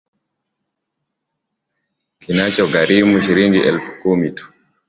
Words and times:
Kinachogharimu 2.21 3.21
shilingi 3.21 3.59
elfu 3.59 3.91
kumi 3.99 4.29
tu? 4.35 4.45